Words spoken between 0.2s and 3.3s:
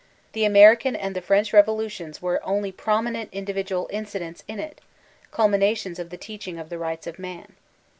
The American and the French revolutions were only prominent